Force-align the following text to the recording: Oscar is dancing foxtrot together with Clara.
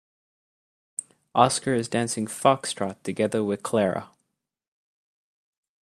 Oscar 1.35 1.75
is 1.75 1.87
dancing 1.87 2.25
foxtrot 2.25 3.03
together 3.03 3.43
with 3.43 3.61
Clara. 3.61 4.09